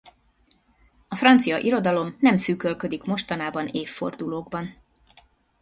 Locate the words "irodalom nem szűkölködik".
1.59-3.03